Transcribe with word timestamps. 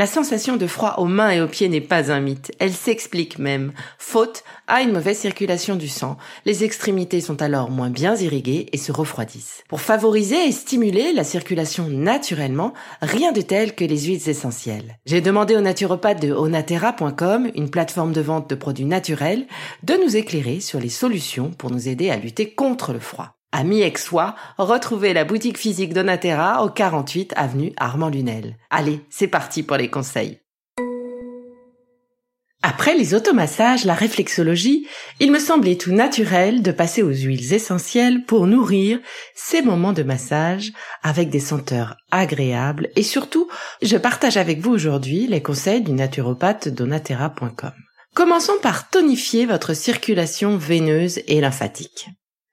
La 0.00 0.06
sensation 0.06 0.56
de 0.56 0.66
froid 0.66 0.94
aux 0.96 1.04
mains 1.04 1.28
et 1.28 1.42
aux 1.42 1.46
pieds 1.46 1.68
n'est 1.68 1.82
pas 1.82 2.10
un 2.10 2.20
mythe, 2.20 2.52
elle 2.58 2.72
s'explique 2.72 3.38
même. 3.38 3.74
Faute 3.98 4.44
à 4.66 4.80
une 4.80 4.92
mauvaise 4.92 5.18
circulation 5.18 5.76
du 5.76 5.88
sang, 5.88 6.16
les 6.46 6.64
extrémités 6.64 7.20
sont 7.20 7.42
alors 7.42 7.70
moins 7.70 7.90
bien 7.90 8.16
irriguées 8.16 8.64
et 8.72 8.78
se 8.78 8.92
refroidissent. 8.92 9.62
Pour 9.68 9.82
favoriser 9.82 10.48
et 10.48 10.52
stimuler 10.52 11.12
la 11.12 11.22
circulation 11.22 11.86
naturellement, 11.90 12.72
rien 13.02 13.32
de 13.32 13.42
tel 13.42 13.74
que 13.74 13.84
les 13.84 14.06
huiles 14.06 14.26
essentielles. 14.30 14.96
J'ai 15.04 15.20
demandé 15.20 15.54
au 15.54 15.60
naturopathe 15.60 16.22
de 16.22 16.32
onatera.com, 16.32 17.50
une 17.54 17.68
plateforme 17.68 18.14
de 18.14 18.22
vente 18.22 18.48
de 18.48 18.54
produits 18.54 18.86
naturels, 18.86 19.46
de 19.82 20.02
nous 20.02 20.16
éclairer 20.16 20.60
sur 20.60 20.80
les 20.80 20.88
solutions 20.88 21.50
pour 21.50 21.70
nous 21.70 21.90
aider 21.90 22.08
à 22.08 22.16
lutter 22.16 22.54
contre 22.54 22.94
le 22.94 23.00
froid. 23.00 23.36
Amis 23.52 23.82
ex-soi, 23.82 24.36
retrouvez 24.58 25.12
la 25.12 25.24
boutique 25.24 25.58
physique 25.58 25.92
Donatera 25.92 26.64
au 26.64 26.70
48 26.70 27.32
avenue 27.36 27.72
Armand 27.76 28.08
Lunel. 28.08 28.56
Allez, 28.70 29.00
c'est 29.10 29.26
parti 29.26 29.64
pour 29.64 29.76
les 29.76 29.90
conseils. 29.90 30.40
Après 32.62 32.94
les 32.94 33.14
automassages, 33.14 33.84
la 33.84 33.94
réflexologie, 33.94 34.86
il 35.18 35.32
me 35.32 35.38
semblait 35.38 35.76
tout 35.76 35.92
naturel 35.92 36.62
de 36.62 36.72
passer 36.72 37.02
aux 37.02 37.08
huiles 37.08 37.54
essentielles 37.54 38.24
pour 38.26 38.46
nourrir 38.46 39.00
ces 39.34 39.62
moments 39.62 39.94
de 39.94 40.02
massage 40.02 40.70
avec 41.02 41.30
des 41.30 41.40
senteurs 41.40 41.96
agréables 42.10 42.90
et 42.96 43.02
surtout, 43.02 43.48
je 43.80 43.96
partage 43.96 44.36
avec 44.36 44.60
vous 44.60 44.72
aujourd'hui 44.72 45.26
les 45.26 45.42
conseils 45.42 45.80
du 45.80 45.92
naturopathe 45.92 46.68
donatera.com. 46.68 47.72
Commençons 48.14 48.58
par 48.62 48.90
tonifier 48.90 49.46
votre 49.46 49.74
circulation 49.74 50.58
veineuse 50.58 51.20
et 51.28 51.40
lymphatique. 51.40 52.08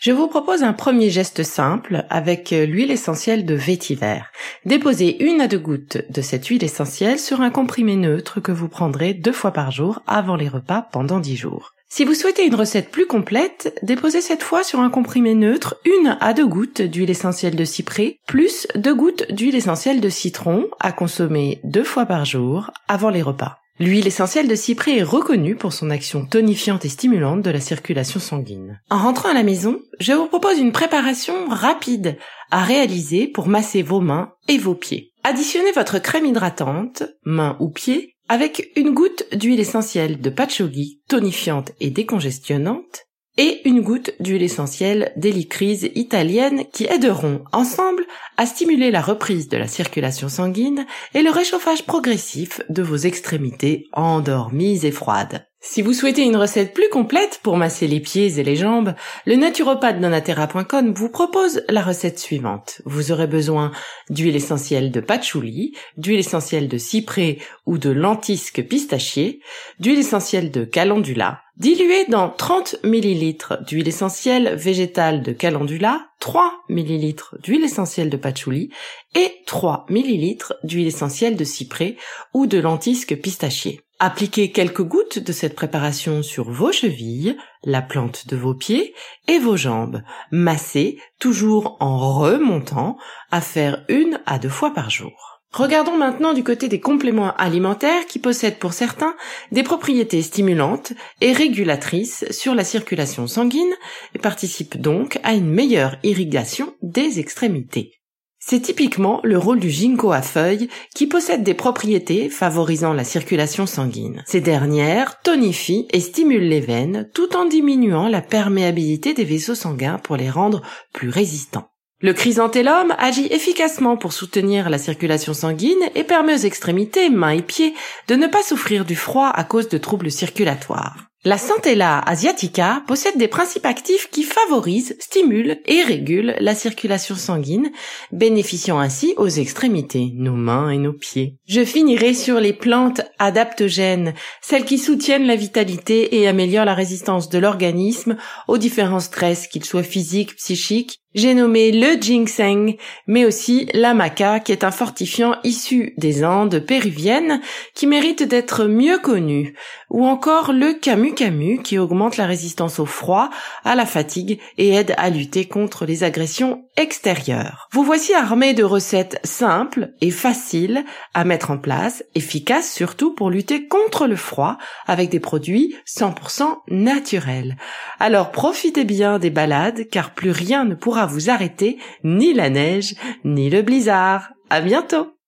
Je 0.00 0.12
vous 0.12 0.28
propose 0.28 0.62
un 0.62 0.72
premier 0.72 1.10
geste 1.10 1.42
simple 1.42 2.06
avec 2.08 2.54
euh, 2.54 2.64
l'huile 2.64 2.90
essentielle 2.90 3.44
de 3.44 3.54
vétiver. 3.54 4.20
Déposez 4.64 5.22
une 5.22 5.42
à 5.42 5.46
deux 5.46 5.58
gouttes 5.58 5.98
de 6.08 6.22
cette 6.22 6.46
huile 6.46 6.64
essentielle 6.64 7.18
sur 7.18 7.42
un 7.42 7.50
comprimé 7.50 7.96
neutre 7.96 8.40
que 8.40 8.50
vous 8.50 8.68
prendrez 8.68 9.12
deux 9.12 9.32
fois 9.32 9.50
par 9.50 9.70
jour 9.70 10.00
avant 10.06 10.36
les 10.36 10.48
repas 10.48 10.88
pendant 10.90 11.20
dix 11.20 11.36
jours. 11.36 11.74
Si 11.90 12.06
vous 12.06 12.14
souhaitez 12.14 12.46
une 12.46 12.54
recette 12.54 12.90
plus 12.90 13.06
complète, 13.06 13.78
déposez 13.82 14.22
cette 14.22 14.42
fois 14.42 14.64
sur 14.64 14.80
un 14.80 14.88
comprimé 14.88 15.34
neutre 15.34 15.76
une 15.84 16.16
à 16.22 16.32
deux 16.32 16.46
gouttes 16.46 16.80
d'huile 16.80 17.10
essentielle 17.10 17.56
de 17.56 17.64
cyprès 17.66 18.16
plus 18.26 18.68
deux 18.76 18.94
gouttes 18.94 19.30
d'huile 19.30 19.56
essentielle 19.56 20.00
de 20.00 20.08
citron 20.08 20.70
à 20.80 20.92
consommer 20.92 21.60
deux 21.62 21.84
fois 21.84 22.06
par 22.06 22.24
jour 22.24 22.70
avant 22.88 23.10
les 23.10 23.20
repas. 23.20 23.59
L'huile 23.80 24.06
essentielle 24.06 24.46
de 24.46 24.54
cyprès 24.54 24.98
est 24.98 25.02
reconnue 25.02 25.56
pour 25.56 25.72
son 25.72 25.88
action 25.88 26.26
tonifiante 26.26 26.84
et 26.84 26.90
stimulante 26.90 27.40
de 27.40 27.50
la 27.50 27.60
circulation 27.60 28.20
sanguine. 28.20 28.78
En 28.90 28.98
rentrant 28.98 29.30
à 29.30 29.32
la 29.32 29.42
maison, 29.42 29.80
je 29.98 30.12
vous 30.12 30.26
propose 30.26 30.58
une 30.58 30.70
préparation 30.70 31.48
rapide 31.48 32.18
à 32.50 32.62
réaliser 32.62 33.26
pour 33.26 33.48
masser 33.48 33.80
vos 33.80 34.00
mains 34.00 34.34
et 34.48 34.58
vos 34.58 34.74
pieds. 34.74 35.14
Additionnez 35.24 35.72
votre 35.72 35.98
crème 35.98 36.26
hydratante, 36.26 37.04
mains 37.24 37.56
ou 37.58 37.70
pieds, 37.70 38.16
avec 38.28 38.70
une 38.76 38.92
goutte 38.92 39.24
d'huile 39.32 39.60
essentielle 39.60 40.20
de 40.20 40.28
patchouli 40.28 41.00
tonifiante 41.08 41.72
et 41.80 41.88
décongestionnante 41.88 43.06
et 43.40 43.66
une 43.66 43.80
goutte 43.80 44.12
d'huile 44.20 44.42
essentielle 44.42 45.12
d'hélicryse 45.16 45.90
italienne 45.94 46.64
qui 46.74 46.84
aideront 46.84 47.42
ensemble 47.52 48.04
à 48.36 48.44
stimuler 48.44 48.90
la 48.90 49.00
reprise 49.00 49.48
de 49.48 49.56
la 49.56 49.66
circulation 49.66 50.28
sanguine 50.28 50.84
et 51.14 51.22
le 51.22 51.30
réchauffage 51.30 51.86
progressif 51.86 52.60
de 52.68 52.82
vos 52.82 52.98
extrémités 52.98 53.88
endormies 53.94 54.84
et 54.84 54.90
froides. 54.90 55.49
Si 55.62 55.82
vous 55.82 55.92
souhaitez 55.92 56.22
une 56.22 56.38
recette 56.38 56.72
plus 56.72 56.88
complète 56.88 57.40
pour 57.42 57.58
masser 57.58 57.86
les 57.86 58.00
pieds 58.00 58.38
et 58.38 58.42
les 58.42 58.56
jambes, 58.56 58.94
le 59.26 59.36
naturopathe 59.36 60.00
donatera.com 60.00 60.94
vous 60.94 61.10
propose 61.10 61.62
la 61.68 61.82
recette 61.82 62.18
suivante. 62.18 62.80
Vous 62.86 63.12
aurez 63.12 63.26
besoin 63.26 63.70
d'huile 64.08 64.36
essentielle 64.36 64.90
de 64.90 65.00
patchouli, 65.00 65.76
d'huile 65.98 66.20
essentielle 66.20 66.66
de 66.66 66.78
cyprès 66.78 67.36
ou 67.66 67.76
de 67.76 67.90
lentisque 67.90 68.62
pistachier, 68.62 69.42
d'huile 69.78 69.98
essentielle 69.98 70.50
de 70.50 70.64
calendula, 70.64 71.42
diluée 71.58 72.06
dans 72.08 72.30
30 72.30 72.76
ml 72.82 73.62
d'huile 73.66 73.88
essentielle 73.88 74.54
végétale 74.54 75.22
de 75.22 75.32
calendula, 75.32 76.06
3 76.20 76.54
ml 76.70 77.14
d'huile 77.42 77.64
essentielle 77.64 78.08
de 78.08 78.16
patchouli 78.16 78.70
et 79.14 79.30
3 79.44 79.84
ml 79.90 80.54
d'huile 80.64 80.86
essentielle 80.86 81.36
de 81.36 81.44
cyprès 81.44 81.96
ou 82.32 82.46
de 82.46 82.58
lentisque 82.58 83.14
pistachier. 83.14 83.82
Appliquez 84.02 84.50
quelques 84.50 84.82
gouttes 84.82 85.18
de 85.18 85.30
cette 85.30 85.54
préparation 85.54 86.22
sur 86.22 86.50
vos 86.50 86.72
chevilles, 86.72 87.36
la 87.64 87.82
plante 87.82 88.28
de 88.28 88.34
vos 88.34 88.54
pieds 88.54 88.94
et 89.28 89.38
vos 89.38 89.58
jambes. 89.58 90.00
Massez 90.30 90.98
toujours 91.18 91.76
en 91.80 91.98
remontant 92.18 92.96
à 93.30 93.42
faire 93.42 93.84
une 93.90 94.18
à 94.24 94.38
deux 94.38 94.48
fois 94.48 94.72
par 94.72 94.88
jour. 94.88 95.42
Regardons 95.52 95.98
maintenant 95.98 96.32
du 96.32 96.42
côté 96.42 96.68
des 96.68 96.80
compléments 96.80 97.36
alimentaires 97.36 98.06
qui 98.06 98.18
possèdent 98.18 98.58
pour 98.58 98.72
certains 98.72 99.14
des 99.52 99.64
propriétés 99.64 100.22
stimulantes 100.22 100.94
et 101.20 101.34
régulatrices 101.34 102.24
sur 102.30 102.54
la 102.54 102.64
circulation 102.64 103.26
sanguine 103.26 103.74
et 104.14 104.18
participent 104.18 104.80
donc 104.80 105.18
à 105.24 105.34
une 105.34 105.50
meilleure 105.50 105.96
irrigation 106.04 106.74
des 106.80 107.20
extrémités. 107.20 107.99
C'est 108.42 108.60
typiquement 108.60 109.20
le 109.22 109.36
rôle 109.38 109.60
du 109.60 109.68
ginkgo 109.68 110.12
à 110.12 110.22
feuilles 110.22 110.68
qui 110.94 111.06
possède 111.06 111.42
des 111.42 111.54
propriétés 111.54 112.30
favorisant 112.30 112.94
la 112.94 113.04
circulation 113.04 113.66
sanguine. 113.66 114.24
Ces 114.26 114.40
dernières 114.40 115.20
tonifient 115.20 115.86
et 115.92 116.00
stimulent 116.00 116.48
les 116.48 116.60
veines 116.60 117.08
tout 117.14 117.36
en 117.36 117.44
diminuant 117.44 118.08
la 118.08 118.22
perméabilité 118.22 119.12
des 119.12 119.24
vaisseaux 119.24 119.54
sanguins 119.54 119.98
pour 119.98 120.16
les 120.16 120.30
rendre 120.30 120.62
plus 120.94 121.10
résistants. 121.10 121.68
Le 122.00 122.14
chrysanthellum 122.14 122.94
agit 122.96 123.26
efficacement 123.30 123.98
pour 123.98 124.14
soutenir 124.14 124.70
la 124.70 124.78
circulation 124.78 125.34
sanguine 125.34 125.90
et 125.94 126.02
permet 126.02 126.32
aux 126.32 126.46
extrémités, 126.46 127.10
mains 127.10 127.32
et 127.32 127.42
pieds, 127.42 127.74
de 128.08 128.14
ne 128.14 128.26
pas 128.26 128.42
souffrir 128.42 128.86
du 128.86 128.96
froid 128.96 129.28
à 129.28 129.44
cause 129.44 129.68
de 129.68 129.76
troubles 129.76 130.10
circulatoires. 130.10 131.09
La 131.22 131.36
Centella 131.36 131.98
asiatica 131.98 132.82
possède 132.86 133.18
des 133.18 133.28
principes 133.28 133.66
actifs 133.66 134.08
qui 134.10 134.22
favorisent, 134.22 134.96
stimulent 135.00 135.58
et 135.66 135.82
régulent 135.82 136.34
la 136.40 136.54
circulation 136.54 137.14
sanguine, 137.14 137.70
bénéficiant 138.10 138.78
ainsi 138.78 139.12
aux 139.18 139.28
extrémités, 139.28 140.12
nos 140.14 140.32
mains 140.32 140.70
et 140.70 140.78
nos 140.78 140.94
pieds. 140.94 141.36
Je 141.46 141.62
finirai 141.62 142.14
sur 142.14 142.40
les 142.40 142.54
plantes 142.54 143.02
adaptogènes, 143.18 144.14
celles 144.40 144.64
qui 144.64 144.78
soutiennent 144.78 145.26
la 145.26 145.36
vitalité 145.36 146.16
et 146.18 146.26
améliorent 146.26 146.64
la 146.64 146.72
résistance 146.72 147.28
de 147.28 147.38
l'organisme 147.38 148.16
aux 148.48 148.56
différents 148.56 148.98
stress, 148.98 149.46
qu'ils 149.46 149.66
soient 149.66 149.82
physiques, 149.82 150.36
psychiques, 150.36 151.00
j'ai 151.14 151.34
nommé 151.34 151.72
le 151.72 152.00
ginseng, 152.00 152.76
mais 153.06 153.24
aussi 153.24 153.68
la 153.74 153.94
maca, 153.94 154.38
qui 154.38 154.52
est 154.52 154.62
un 154.62 154.70
fortifiant 154.70 155.34
issu 155.42 155.92
des 155.96 156.24
Andes 156.24 156.60
péruviennes, 156.60 157.40
qui 157.74 157.88
mérite 157.88 158.22
d'être 158.22 158.66
mieux 158.66 158.98
connu, 158.98 159.54
ou 159.90 160.06
encore 160.06 160.52
le 160.52 160.72
camu 160.72 161.14
camu, 161.14 161.62
qui 161.62 161.78
augmente 161.78 162.16
la 162.16 162.26
résistance 162.26 162.78
au 162.78 162.86
froid, 162.86 163.30
à 163.64 163.74
la 163.74 163.86
fatigue 163.86 164.38
et 164.56 164.70
aide 164.70 164.94
à 164.98 165.10
lutter 165.10 165.46
contre 165.46 165.84
les 165.84 166.04
agressions 166.04 166.64
extérieures. 166.76 167.68
Vous 167.72 167.82
voici 167.82 168.14
armé 168.14 168.54
de 168.54 168.62
recettes 168.62 169.18
simples 169.24 169.90
et 170.00 170.10
faciles 170.10 170.84
à 171.12 171.24
mettre 171.24 171.50
en 171.50 171.58
place, 171.58 172.04
efficaces 172.14 172.72
surtout 172.72 173.14
pour 173.14 173.30
lutter 173.30 173.66
contre 173.66 174.06
le 174.06 174.16
froid, 174.16 174.58
avec 174.86 175.10
des 175.10 175.20
produits 175.20 175.74
100% 175.88 176.58
naturels. 176.68 177.56
Alors 177.98 178.30
profitez 178.30 178.84
bien 178.84 179.18
des 179.18 179.30
balades, 179.30 179.88
car 179.90 180.14
plus 180.14 180.30
rien 180.30 180.64
ne 180.64 180.74
vous 181.06 181.30
arrêter, 181.30 181.78
ni 182.04 182.32
la 182.32 182.50
neige, 182.50 182.94
ni 183.24 183.50
le 183.50 183.62
blizzard. 183.62 184.32
À 184.50 184.60
bientôt! 184.60 185.19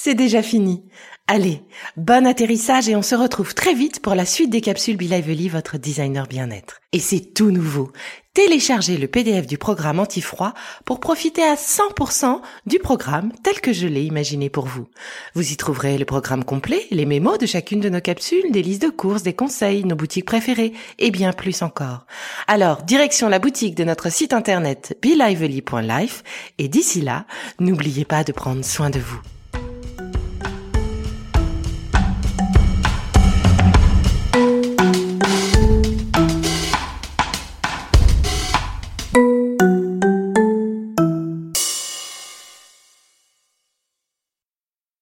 C'est 0.00 0.14
déjà 0.14 0.44
fini. 0.44 0.84
Allez, 1.26 1.60
bon 1.96 2.24
atterrissage 2.24 2.88
et 2.88 2.94
on 2.94 3.02
se 3.02 3.16
retrouve 3.16 3.52
très 3.52 3.74
vite 3.74 3.98
pour 3.98 4.14
la 4.14 4.24
suite 4.24 4.48
des 4.48 4.60
capsules 4.60 4.96
Be 4.96 5.10
Lively, 5.10 5.48
votre 5.48 5.76
designer 5.76 6.28
bien-être. 6.28 6.78
Et 6.92 7.00
c'est 7.00 7.34
tout 7.34 7.50
nouveau. 7.50 7.90
Téléchargez 8.32 8.96
le 8.96 9.08
PDF 9.08 9.48
du 9.48 9.58
programme 9.58 9.98
anti-froid 9.98 10.54
pour 10.84 11.00
profiter 11.00 11.42
à 11.42 11.56
100% 11.56 12.40
du 12.66 12.78
programme 12.78 13.32
tel 13.42 13.60
que 13.60 13.72
je 13.72 13.88
l'ai 13.88 14.04
imaginé 14.04 14.50
pour 14.50 14.66
vous. 14.66 14.86
Vous 15.34 15.52
y 15.52 15.56
trouverez 15.56 15.98
le 15.98 16.04
programme 16.04 16.44
complet, 16.44 16.86
les 16.92 17.04
mémos 17.04 17.36
de 17.36 17.46
chacune 17.46 17.80
de 17.80 17.88
nos 17.88 18.00
capsules, 18.00 18.52
des 18.52 18.62
listes 18.62 18.82
de 18.82 18.90
courses, 18.90 19.24
des 19.24 19.34
conseils, 19.34 19.84
nos 19.84 19.96
boutiques 19.96 20.26
préférées 20.26 20.74
et 21.00 21.10
bien 21.10 21.32
plus 21.32 21.60
encore. 21.62 22.06
Alors, 22.46 22.84
direction 22.84 23.28
la 23.28 23.40
boutique 23.40 23.74
de 23.74 23.82
notre 23.82 24.12
site 24.12 24.32
internet 24.32 24.96
belively.life 25.02 26.22
et 26.58 26.68
d'ici 26.68 27.00
là, 27.00 27.26
n'oubliez 27.58 28.04
pas 28.04 28.22
de 28.22 28.30
prendre 28.30 28.64
soin 28.64 28.90
de 28.90 29.00
vous. 29.00 29.20